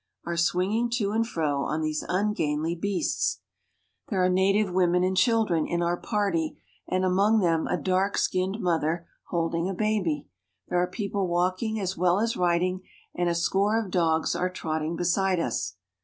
66 0.25 0.31
are 0.31 0.35
swinging 0.45 0.89
to 0.93 1.11
and 1.11 1.27
fro 1.27 1.61
on 1.61 1.81
these 1.83 2.03
ungainly 2.09 2.73
beasts. 2.73 3.41
There 4.07 4.25
are 4.25 4.29
native 4.29 4.73
women 4.73 5.03
and 5.03 5.15
children 5.15 5.67
in 5.67 5.83
our 5.83 5.95
party, 5.95 6.57
and 6.87 7.05
among 7.05 7.37
them 7.37 7.67
a 7.67 7.77
dark 7.77 8.17
skinned 8.17 8.59
mother 8.59 9.05
holding 9.27 9.69
a 9.69 9.75
baby. 9.75 10.27
There 10.69 10.79
are 10.81 10.87
people 10.87 11.27
walking 11.27 11.79
as 11.79 11.97
well 11.97 12.19
as 12.19 12.35
riding, 12.35 12.81
and 13.13 13.29
a 13.29 13.35
score 13.35 13.77
of 13.79 13.91
dogs 13.91 14.35
are 14.35 14.49
trotting 14.49 14.95
beside 14.95 15.39
us. 15.39 15.75